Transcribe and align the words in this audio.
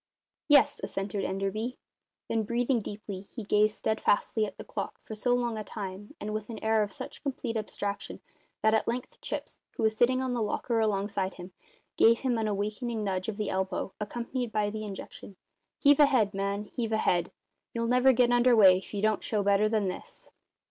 "Yes," 0.47 0.79
assented 0.81 1.23
Enderby. 1.23 1.77
Then, 2.27 2.41
breathing 2.41 2.79
deeply, 2.79 3.27
he 3.31 3.43
gazed 3.43 3.75
steadfastly 3.77 4.47
at 4.47 4.57
the 4.57 4.63
clock 4.63 4.99
for 5.03 5.13
so 5.13 5.35
long 5.35 5.59
a 5.59 5.63
time 5.63 6.15
and 6.19 6.33
with 6.33 6.49
an 6.49 6.57
air 6.63 6.81
of 6.81 6.91
such 6.91 7.21
complete 7.21 7.55
abstraction 7.55 8.19
that 8.63 8.73
at 8.73 8.87
length 8.87 9.21
Chips, 9.21 9.59
who 9.77 9.83
was 9.83 9.95
sitting 9.95 10.19
on 10.19 10.33
the 10.33 10.41
locker 10.41 10.79
alongside 10.79 11.35
him, 11.35 11.51
gave 11.97 12.21
him 12.21 12.39
an 12.39 12.47
awakening 12.47 13.03
nudge 13.03 13.29
of 13.29 13.37
the 13.37 13.51
elbow, 13.51 13.93
accompanied 13.99 14.51
by 14.51 14.71
the 14.71 14.83
injunction: 14.83 15.35
"Heave 15.77 15.99
ahead, 15.99 16.33
man; 16.33 16.65
heave 16.75 16.91
ahead! 16.93 17.31
You'll 17.71 17.85
never 17.85 18.11
get 18.11 18.31
under 18.31 18.55
way 18.55 18.79
if 18.79 18.95
you 18.95 19.03
don't 19.03 19.21
show 19.23 19.43
better 19.43 19.69
than 19.69 19.87
this." 19.87 20.31